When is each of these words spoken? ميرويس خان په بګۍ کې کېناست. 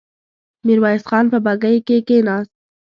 ميرويس 0.65 1.03
خان 1.09 1.25
په 1.31 1.37
بګۍ 1.45 1.77
کې 1.87 1.97
کېناست. 2.07 2.51